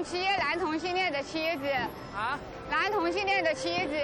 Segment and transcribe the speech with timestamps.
[0.00, 1.66] 同妻，男同性恋的妻子。
[2.16, 2.40] 啊？
[2.70, 3.94] 男同性恋的妻子。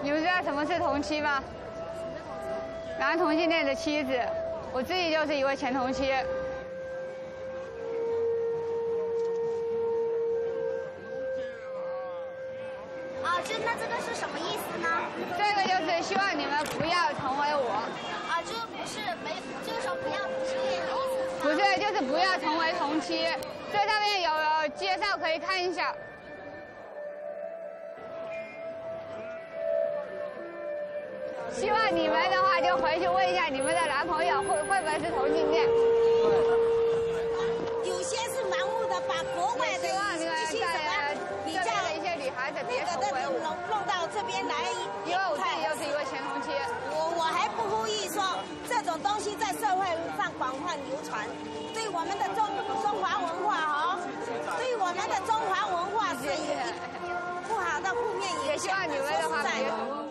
[0.00, 1.44] 你们知道什么是同妻吗？
[2.98, 4.18] 男同性恋的妻子，
[4.72, 6.10] 我自己就是一位前同妻。
[21.78, 23.26] 就是不要成为同妻。
[23.72, 25.94] 这上面有介绍，可以看一下。
[31.52, 35.66] 希望你们的话就回去问一下你们的男朋友会会不会是同性恋。
[37.84, 40.92] 有些是盲目的把国外的一些什么
[41.46, 44.54] 比较的一些女孩子别成为弄弄到这边来，
[45.06, 46.50] 因为我自己又是一位前同妻。
[46.90, 48.24] 我我还不呼吁说
[48.66, 49.84] 这种东西在社会
[50.16, 51.28] 上广泛流传，
[51.74, 52.48] 对我们的中
[52.82, 53.98] 中华文化哦，
[54.56, 56.24] 对我们的中华文化是
[57.04, 57.12] 有
[57.46, 58.46] 不好的负面影响。
[58.48, 60.05] 也希望你们的话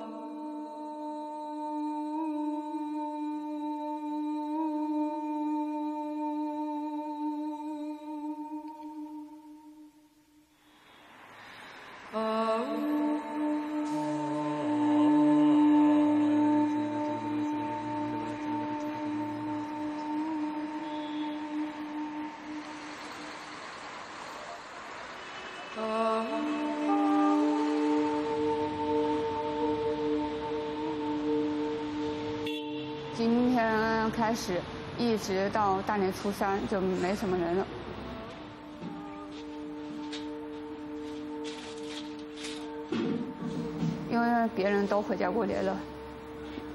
[34.35, 34.59] 是，
[34.97, 37.65] 一直到大年初三就没什么人了，
[44.11, 45.77] 因为别人都回家过年了，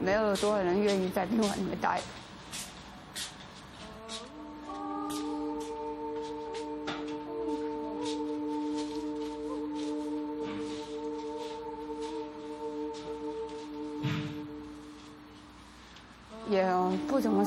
[0.01, 2.01] 没有多少人愿意在宾馆里面待。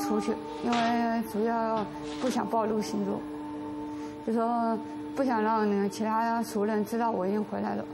[0.06, 0.32] 出去，
[0.62, 1.84] 因为主要
[2.20, 3.18] 不想暴露行踪，
[4.26, 4.78] 就说
[5.16, 7.84] 不想让那个其他熟人知道我已经回来了。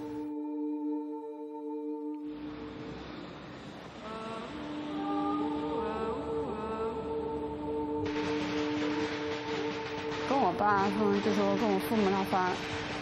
[10.28, 12.50] 跟我爸他们就说跟我父母闹翻，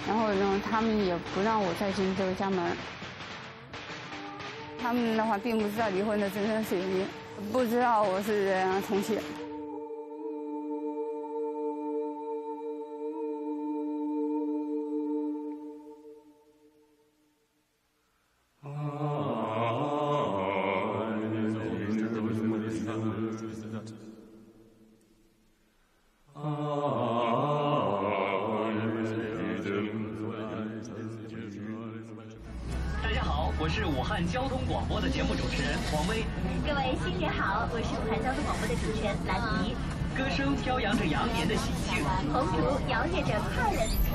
[0.07, 2.77] 然后呢，他们也不让我再进这个家门。
[4.81, 7.07] 他们的话并不知道离婚的真正原因。
[7.53, 8.55] 不知道我是
[8.87, 9.19] 同性。
[9.19, 9.48] 大
[38.29, 39.75] 交通广播的主持人兰迪。
[40.15, 44.13] 歌声飘扬着羊年的喜庆，红烛摇曳着快乐的气息，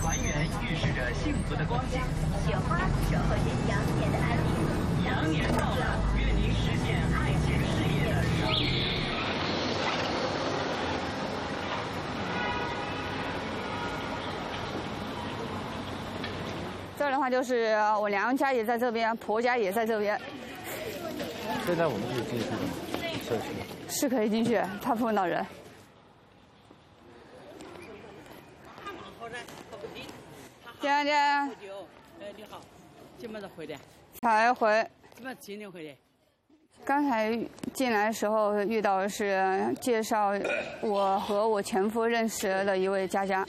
[0.00, 1.98] 团圆预示着幸福的光景，
[2.46, 2.78] 雪花
[3.10, 5.04] 守候着羊年的安宁。
[5.04, 8.70] 羊年到了，愿您实现爱情事业的胜利。
[16.96, 20.16] 这儿的话就是我娘家也在这边，婆家也在这边。
[21.66, 22.46] 现在我们可以进去？
[23.26, 23.44] 社区
[23.88, 25.44] 是可以进去，怕碰到人。
[30.80, 31.50] 姐姐，哎，
[32.36, 32.60] 你好，
[33.18, 33.74] 怎么回的？
[34.22, 34.88] 才回。
[35.16, 35.96] 怎么今天回的？
[36.84, 37.36] 刚才
[37.74, 39.44] 进来的时候遇到的是
[39.80, 40.30] 介绍
[40.80, 43.44] 我和我前夫认识的一位佳佳，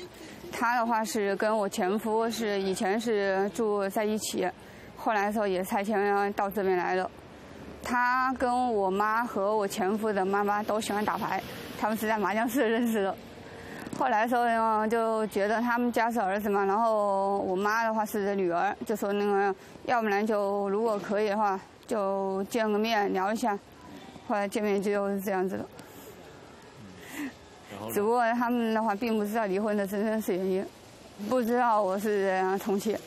[0.52, 4.50] 她的话是跟我前夫是以前是住在一起，
[4.96, 7.12] 后来的时候也拆迁到这边来了。
[7.90, 11.42] 他跟我妈和我前夫的妈妈都喜欢打牌，
[11.80, 13.16] 他们是在麻将室认识的。
[13.98, 19.56] 后来的时候呢，就觉得他们家是儿子嘛，然后我妈的话是女儿，就说那个
[19.86, 21.58] 要不然就如果可以的话，
[21.88, 23.58] 就见个面聊一下。
[24.28, 25.66] 后来见面就是这样子的。
[27.94, 30.66] 只不过他们的话并不知道离婚的真正是原因，
[31.30, 33.00] 不知道我是同性。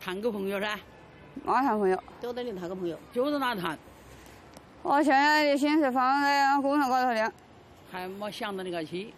[0.00, 0.78] 谈个朋友噻。
[1.44, 2.02] 哪谈朋友？
[2.20, 3.78] 就等你谈个朋友，就是哪谈？
[4.82, 7.32] 我现在的心是放在工厂高头的。
[7.90, 9.12] 还没想到那个去。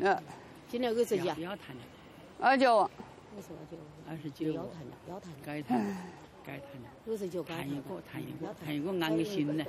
[0.00, 0.18] 呃。
[0.68, 1.36] 今年几岁啊？
[1.38, 1.82] 要谈的。
[2.40, 2.78] 二九。
[2.78, 2.88] 二
[3.70, 3.76] 九。
[4.08, 4.52] 二十九。
[4.52, 5.30] 要谈的，要谈。
[5.44, 5.78] 该谈，
[6.46, 6.88] 该谈的。
[7.06, 9.64] 六十九，谈一个，谈一个，谈一个安个心呢。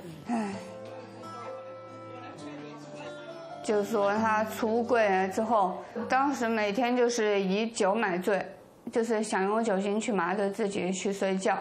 [3.64, 8.44] 就是说他出柜之后，当时每天就是以酒买醉，
[8.90, 11.56] 就是想用酒精去麻醉自己去睡觉，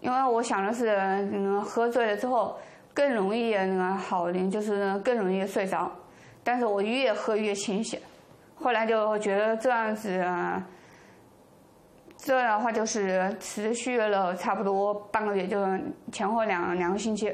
[0.00, 0.88] 因为我想的是，
[1.32, 2.58] 嗯，喝醉了之后
[2.94, 5.90] 更容易那个好灵，就是更容易睡着，
[6.42, 8.00] 但是我越喝越清醒，
[8.54, 10.24] 后来就觉得这样子，
[12.16, 15.64] 这样的话就是持续了差不多半个月，就
[16.12, 17.32] 前后两两个星期，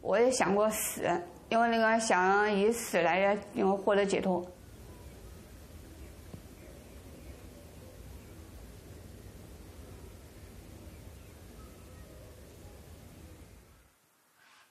[0.00, 1.02] 我也想过死。
[1.48, 4.42] 因为那个想以死来因为获得解脱。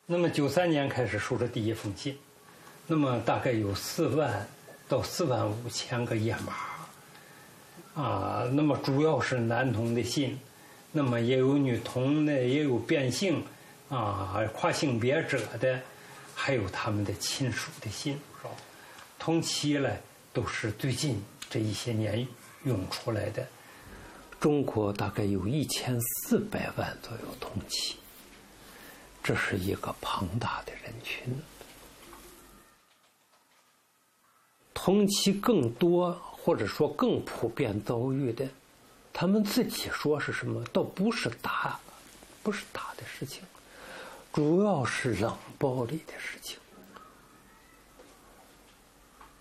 [0.06, 2.18] 那么九三年开始收的第一封信，
[2.88, 4.48] 那么大概有四万
[4.88, 10.40] 到四万五千个页码，啊，那么主要是男童的信，
[10.92, 13.44] 那么也有女童的，也有变性，
[13.90, 15.80] 啊，跨性别者的。
[16.34, 18.50] 还有他们的亲属的信，是吧？
[19.20, 19.96] 同期呢，
[20.34, 21.22] 都是最近
[21.52, 22.28] 这一些年
[22.64, 23.46] 涌出来的。
[24.40, 27.96] 中国大概有一千四百万左右同期，
[29.24, 31.34] 这是一个庞大的人群。
[34.74, 38.48] 同期更多或者说更普遍遭遇的，
[39.14, 40.64] 他们自己说是什么？
[40.74, 41.80] 倒不是大，
[42.42, 43.44] 不是大的事情。
[44.34, 46.58] 主要是冷暴力的事情。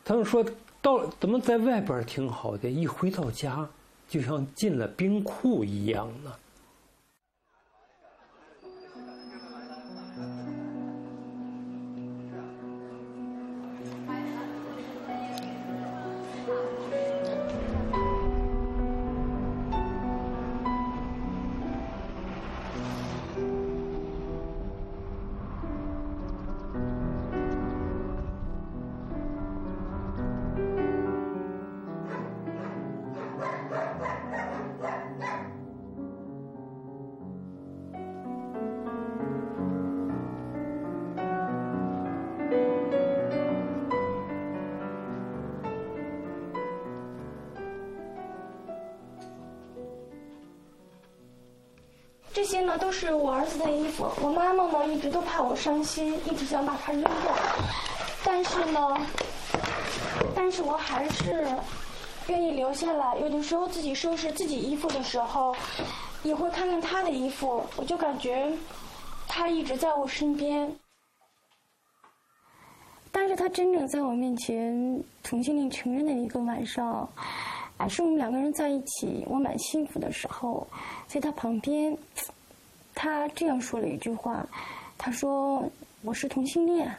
[0.04, 0.44] 他们说
[0.82, 3.66] 到怎么在外边挺好的，一回到家
[4.08, 6.34] 就像进了冰库一样呢？
[52.40, 57.12] 这些呢都是我儿子的衣服，我妈妈呢一直都怕我伤心，一直想把它扔掉。
[58.24, 58.96] 但是呢，
[60.34, 61.46] 但是我还是
[62.28, 63.14] 愿意留下来。
[63.18, 65.54] 有的时候自己收拾自己衣服的时候，
[66.22, 68.50] 也会看看他的衣服，我就感觉
[69.28, 70.74] 他一直在我身边。
[73.12, 77.06] 但是他真正在我面前同性恋承认的一个晚上，
[77.80, 80.66] 还是我们两个人在一起，我蛮幸福的时候。
[81.06, 81.96] 在他旁边，
[82.94, 84.46] 他这样说了一句话
[84.98, 85.64] ：“他说
[86.02, 86.94] 我是同性恋。”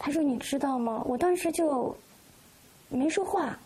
[0.00, 1.94] 他说：“你知道吗？”我当时就
[2.88, 3.58] 没说话，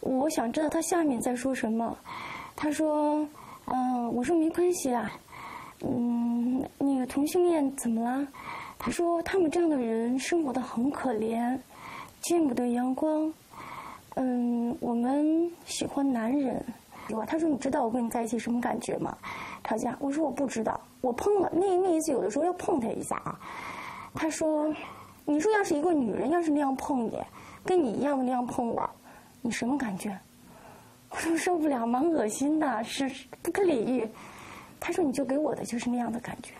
[0.00, 1.94] 我想知道他下面在说什么。
[2.56, 3.18] 他说
[3.68, 5.12] ：“嗯，我说没关系啊，
[5.84, 8.26] 嗯，那个同性恋怎么了？”
[8.80, 11.58] 他说：“他们这样的人生活的很可怜，
[12.22, 13.30] 见不得阳光。
[14.16, 16.64] 嗯，我们喜欢男人。”
[17.26, 19.16] 他说：“你知道我跟你在一起什么感觉吗？
[19.64, 23.38] 吵架。”我说：“我不知道。”我碰了那那一次，有的时候要碰他一下啊。
[24.14, 24.72] 他说
[25.24, 27.18] ：“你说要是一个女人要是那样碰你，
[27.64, 28.88] 跟你一样的那样碰我，
[29.40, 30.16] 你什么感觉？”
[31.10, 33.10] 我说：“受不了，蛮恶心的，是
[33.42, 34.08] 不可理喻。”
[34.78, 36.54] 他说：“你就给我的就是那样的感觉，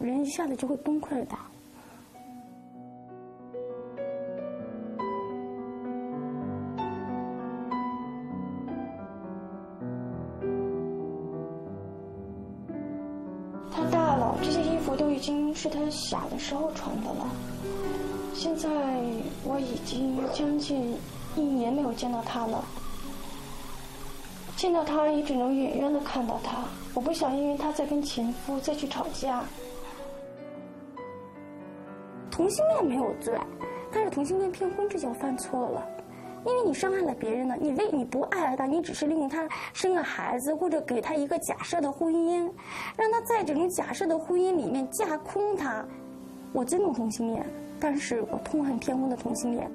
[0.00, 1.36] 人一下子就会崩溃的。”
[15.62, 17.30] 是他小的时候传的了。
[18.34, 18.68] 现在
[19.44, 20.98] 我已经将近
[21.36, 22.64] 一年没有见到他了。
[24.56, 26.64] 见到他也只能远远的看到他。
[26.94, 29.44] 我不想因为他在跟前夫再去吵架。
[32.28, 33.38] 同性恋没有罪，
[33.92, 35.86] 但是同性恋骗婚这就犯错了。
[36.44, 42.50] 因为你伤害了别人呢，你为你不爱他，你只是利用他生个孩子，或者给他一个假设的婚姻，
[42.96, 45.84] 让他在这种假设的婚姻里面架空他。
[46.52, 47.46] 我尊重同性恋，
[47.80, 49.70] 但是我痛恨偏婚的同性恋。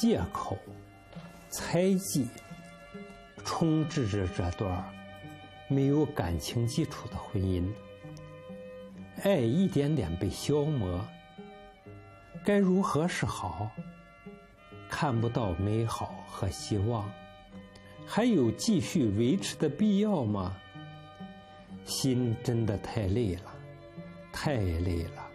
[0.00, 0.56] 借口、
[1.48, 2.28] 猜忌、
[3.44, 4.84] 充斥着这段
[5.66, 7.68] 没有感情基础的婚姻，
[9.24, 11.04] 爱一点点被消磨，
[12.44, 13.68] 该如何是好？
[14.88, 17.10] 看不到美好和希望，
[18.06, 20.56] 还有继续维持的必要吗？
[21.84, 23.52] 心真的太累了，
[24.32, 25.26] 太累了。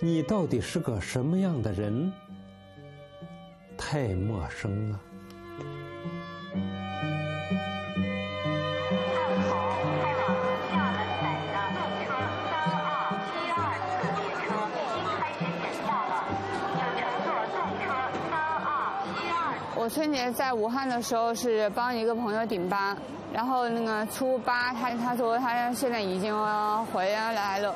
[0.00, 2.12] 你到底是个什么样的人？
[3.76, 5.00] 太陌生了。
[19.78, 22.96] 我春节在武汉的时候是帮一个朋友顶班，
[23.32, 26.34] 然后那个初八他他说他现在已经
[26.86, 27.72] 回来了，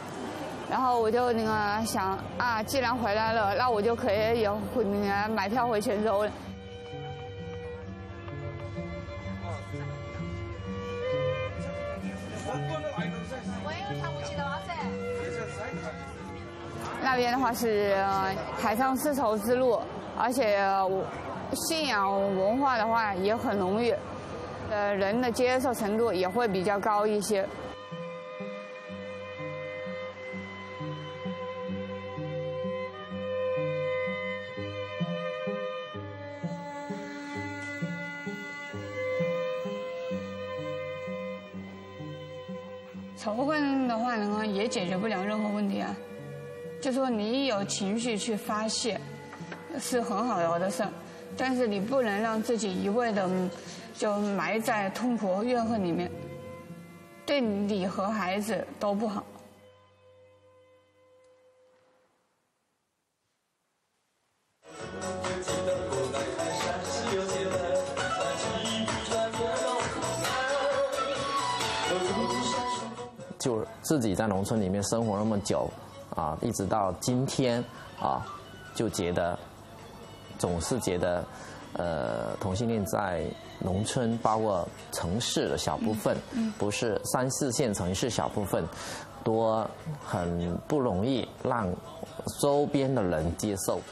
[0.70, 6.30] 然后我就那个想啊，既然回来了，那我就可以有那个买票回泉州了。
[17.02, 17.96] 那边的话是
[18.56, 19.80] 海上丝绸之路，
[20.16, 20.64] 而且。
[21.52, 22.08] 信仰
[22.38, 23.92] 文化的话也很浓郁，
[24.70, 27.44] 呃，人的接受程度也会比较高一些。
[43.22, 45.94] 仇恨的话呢，也解决不了任何问题啊。
[46.80, 48.98] 就说你有情绪去发泄，
[49.78, 50.82] 是很好的事。
[51.36, 53.28] 但是你不能让自己一味的
[53.94, 56.10] 就埋在痛苦和怨恨里面，
[57.26, 59.22] 对你和孩子都不好。
[73.40, 75.68] 就自己在农村里面生活那么久，
[76.14, 77.64] 啊，一直到今天
[78.00, 78.25] 啊，
[78.76, 79.37] 就觉得。
[80.38, 81.23] 总是觉得，
[81.75, 83.23] 呃，同性恋在
[83.59, 86.16] 农村，包括城市的小部分，
[86.56, 88.64] 不是三四线城市小部分，
[89.23, 89.68] 多
[90.02, 91.70] 很不容易让
[92.40, 93.82] 周边的人接受。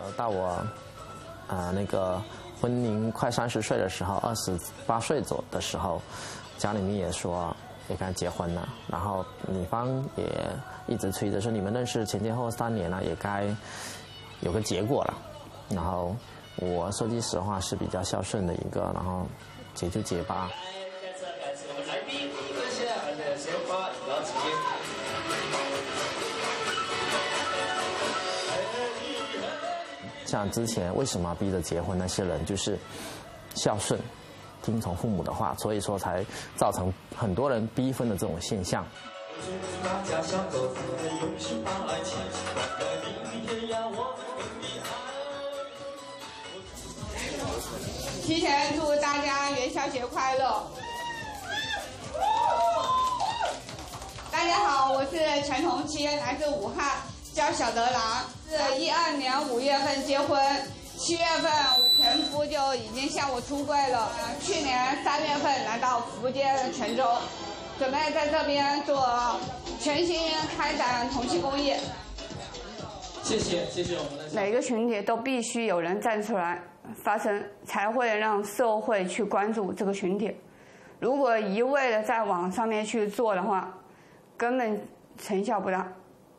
[0.00, 0.64] 呃，到我
[1.48, 2.22] 啊那个
[2.60, 6.00] 婚龄快三十岁的时候，二十八岁左的时候，
[6.58, 7.54] 家里面也说。
[7.88, 10.26] 也该结婚了，然后女方也
[10.88, 13.46] 一直催着说：“你们认识前前后三年了，也该
[14.40, 15.14] 有个结果了。”
[15.70, 16.16] 然后
[16.56, 19.24] 我说句实话是比较孝顺的一个，然后
[19.72, 20.50] 结就结吧。
[30.36, 32.78] 像之前为什么逼着结婚那些人，就是
[33.54, 33.98] 孝顺。
[34.62, 36.22] 听从父母的话，所以说才
[36.56, 38.84] 造成很多人逼婚的这种现象。
[48.22, 50.62] 提前祝大家元宵节快乐！
[54.30, 55.16] 大家好，我是
[55.46, 57.00] 陈同七，来自武汉，
[57.36, 60.40] 叫小德郎，是一二年五月份结婚。
[60.96, 64.10] 七月份，我前夫就已经向我出柜了。
[64.40, 67.04] 去年三月份来到福建泉州，
[67.78, 69.38] 准备在这边做
[69.78, 71.74] 全新开展同性公益。
[73.22, 74.34] 谢谢，谢谢我们的。
[74.34, 76.58] 每个群体都必须有人站出来
[77.04, 80.34] 发声，才会让社会去关注这个群体。
[81.00, 83.70] 如果一味的在网上面去做的话，
[84.38, 84.88] 根本
[85.18, 85.86] 成效不大，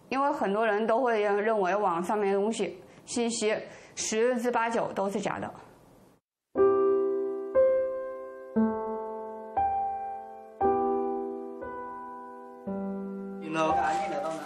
[0.10, 3.56] 因为很多人都会认为网上面的东西信息。
[4.00, 5.52] 十之八九都是假的。
[13.42, 13.60] 你呢？
[13.72, 14.40] 啊，你得到呢？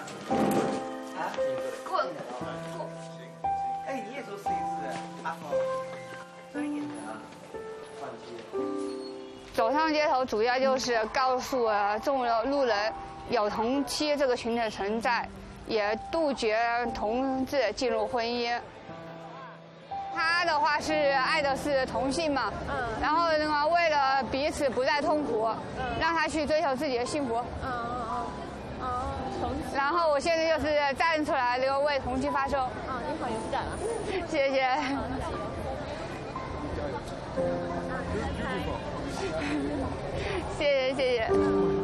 [1.18, 1.36] 啊，
[1.86, 2.88] 过过。
[3.86, 5.52] 哎，你也说试一试，阿峰。
[6.54, 7.20] 专业的啊，
[8.00, 8.34] 放心。
[9.54, 11.68] 走上街头，主要就是告诉
[12.02, 12.94] 众路人
[13.30, 15.28] 有同妻这个群体存在，
[15.72, 16.58] 也杜绝
[16.94, 18.52] 同志进入婚姻。
[20.14, 25.48] 他的话是爱的是同性嘛，嗯，然后那个为了彼此不再痛苦，
[25.80, 28.26] 嗯，让他去追求自己的幸福，嗯嗯
[28.82, 29.52] 嗯，哦，同。
[29.74, 32.60] 然后我现在就是站出来，那个为同性发声。
[32.60, 33.72] 啊，你好，勇敢啊！
[34.30, 34.68] 谢谢。
[40.60, 41.81] 谢谢谢谢。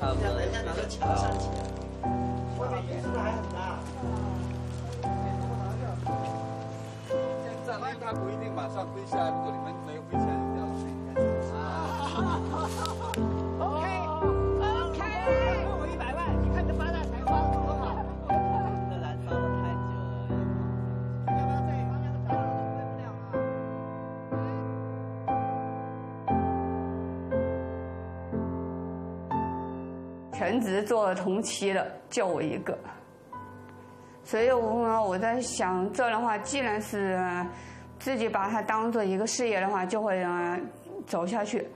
[0.00, 0.24] 差不多。
[0.38, 1.58] 人家拿到墙上去了，
[2.58, 3.78] 外面雨是不是还很大？
[7.64, 10.26] 这样呢，它不一定马上飞下来，如果你们没有飞下
[30.34, 32.76] 全职做同期的就我一个，
[34.24, 37.18] 所以我我在想，这样的话，既然是
[37.98, 40.60] 自己把它当做一个事业的话，就会呃
[41.06, 41.66] 走下去。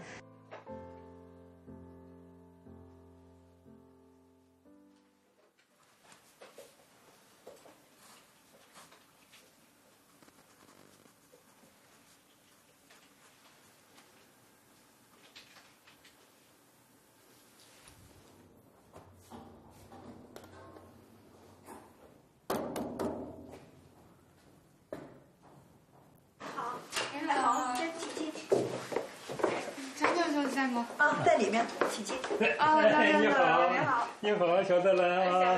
[31.58, 32.14] 啊，在里面，琪 琪。
[32.58, 34.08] 啊，张教授，你好，你好。
[34.20, 35.56] 你好，小德兰啊！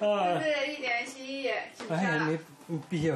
[0.00, 1.48] 啊，这是一点心意，
[1.90, 3.14] 哎呀，你你比较，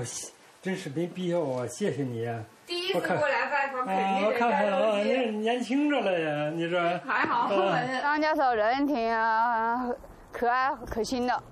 [0.63, 1.67] 真是没必要啊！
[1.69, 2.43] 谢谢你啊！
[2.67, 5.17] 第一次过来拜访，肯啊，定得我看看啊，带东西。
[5.31, 6.99] 你年轻着了呀，你这？
[7.07, 9.89] 还好，啊张教授人挺啊
[10.33, 11.43] 可爱可亲的。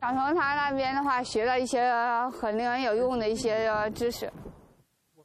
[0.00, 1.90] 想从他那边的话学到一些
[2.30, 4.30] 很令人有用的一些呃知识。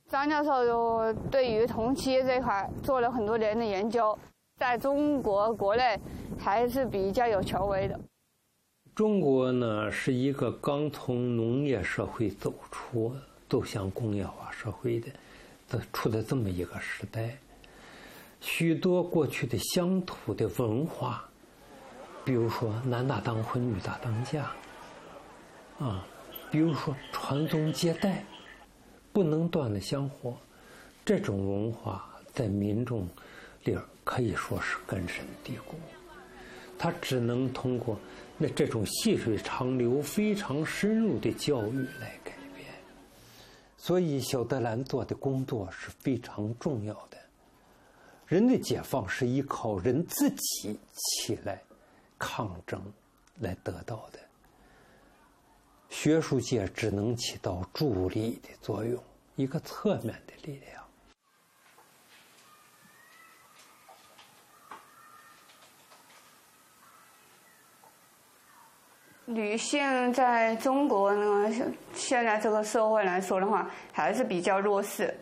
[0.07, 4.17] 张教授就对于同期这块做了很多年的研究，
[4.57, 5.99] 在中国国内
[6.39, 7.99] 还是比较有权威的。
[8.95, 13.15] 中国呢是一个刚从农业社会走出，
[13.47, 15.07] 走向工业化社会的，
[15.67, 17.37] 这处在这么一个时代。
[18.41, 21.23] 许多过去的乡土的文化，
[22.25, 24.51] 比如说男大当婚，女大当嫁，
[25.77, 26.03] 啊，
[26.49, 28.23] 比如说传宗接代，
[29.13, 30.35] 不能断的香火，
[31.05, 33.07] 这种文化在民众
[33.63, 35.75] 里儿可以说是根深蒂固。
[36.79, 37.99] 他只能通过
[38.37, 42.71] 那这种细水长流、非常深入的教育来改变。
[43.77, 47.17] 所以，小德兰做的工作是非常重要的。
[48.25, 51.61] 人的解放是依靠人自己起来
[52.17, 52.81] 抗争
[53.39, 54.19] 来得到的，
[55.89, 59.03] 学术界只能起到助力的作用，
[59.35, 60.86] 一个侧面的力量。
[69.29, 71.51] 女性在中国呢，
[71.93, 75.13] 现在这个社会来说的话，还是比较弱势。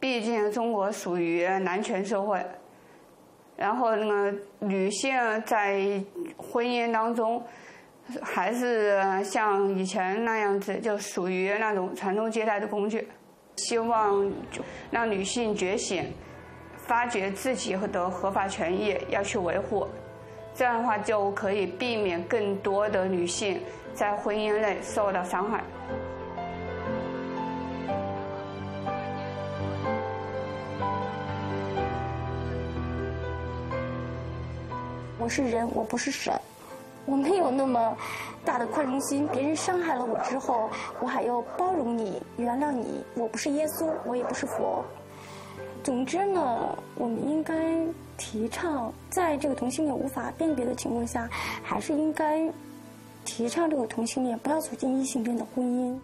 [0.00, 2.42] 毕竟中国属于男权社会，
[3.56, 5.12] 然后呢，女性
[5.44, 6.02] 在
[6.38, 7.44] 婚姻当中，
[8.22, 13.06] 还是像以前那样子，就属于那种传宗接代的工具。
[13.56, 14.32] 希望
[14.90, 16.10] 让女性觉醒，
[16.78, 19.86] 发掘自己的合法权益，要去维护。
[20.54, 23.60] 这样的话就可以避免更多的女性
[23.94, 25.62] 在婚姻内受到伤害。
[35.18, 36.32] 我是人，我不是神，
[37.06, 37.96] 我没有那么
[38.44, 39.28] 大的宽容心。
[39.28, 43.04] 别人伤害了我之后，我还要包容你、原谅你。
[43.14, 44.84] 我不是耶稣，我也不是佛。
[45.84, 47.54] 总之呢，我们应该
[48.20, 51.26] 提倡，在这个同性恋无法辨别的情况下，
[51.62, 52.46] 还是应该
[53.24, 55.98] 提倡这个同性恋不要走进异性恋的婚姻。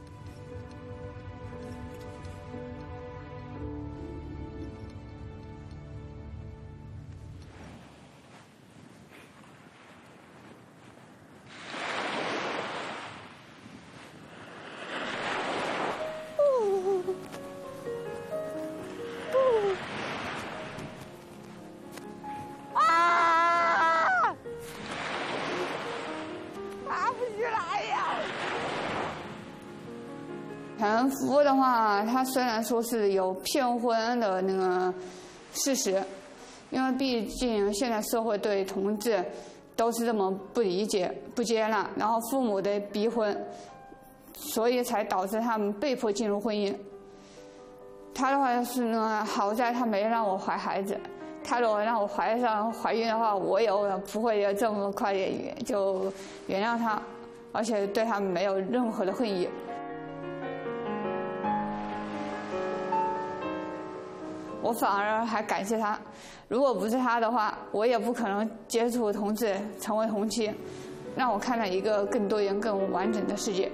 [32.36, 34.92] 虽然说是有骗婚的那个
[35.54, 36.04] 事实，
[36.68, 39.24] 因为毕竟现在社会对同志
[39.74, 43.34] 都是这么不理解、不接纳，然后父母的逼婚，
[44.34, 46.76] 所以才导致他们被迫进入婚姻。
[48.12, 50.94] 他的话是呢，好在他没让我怀孩子。
[51.42, 53.72] 他如果让我怀上怀孕的话，我也
[54.12, 56.12] 不会有这么快的就
[56.48, 57.00] 原谅他，
[57.52, 59.48] 而且对他没有任何的恨意。
[64.66, 65.96] 我反而还感谢他。
[66.48, 70.52] 如果不是他的话，我也不可能接触同志，成为红七，
[71.14, 73.70] 让我看到一个更多元、更完整的世界。